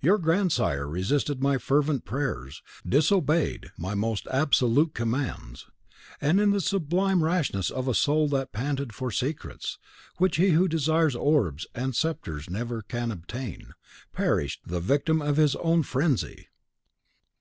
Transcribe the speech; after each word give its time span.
Your 0.00 0.18
grandsire 0.18 0.86
resisted 0.86 1.42
my 1.42 1.58
fervent 1.58 2.04
prayers, 2.04 2.62
disobeyed 2.88 3.72
my 3.76 3.96
most 3.96 4.28
absolute 4.30 4.94
commands, 4.94 5.66
and 6.20 6.40
in 6.40 6.52
the 6.52 6.60
sublime 6.60 7.24
rashness 7.24 7.70
of 7.70 7.88
a 7.88 7.92
soul 7.94 8.28
that 8.28 8.52
panted 8.52 8.94
for 8.94 9.10
secrets, 9.10 9.78
which 10.18 10.36
he 10.36 10.50
who 10.50 10.68
desires 10.68 11.16
orbs 11.16 11.66
and 11.74 11.96
sceptres 11.96 12.48
never 12.48 12.82
can 12.82 13.10
obtain, 13.10 13.72
perished, 14.12 14.60
the 14.64 14.78
victim 14.78 15.20
of 15.20 15.38
his 15.38 15.56
own 15.56 15.82
frenzy." 15.82 16.46